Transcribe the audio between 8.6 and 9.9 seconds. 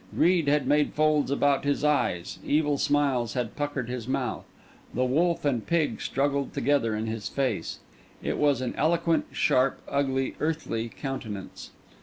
an eloquent, sharp,